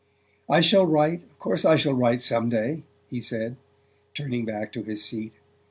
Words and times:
"I 0.49 0.61
shall 0.61 0.87
write 0.87 1.21
of 1.21 1.37
course 1.37 1.63
I 1.63 1.75
shall 1.75 1.93
write 1.93 2.23
some 2.23 2.49
day," 2.49 2.81
he 3.11 3.21
said, 3.21 3.55
turning 4.15 4.45
back 4.45 4.71
to 4.73 4.81
his 4.81 5.03
seat. 5.05 5.33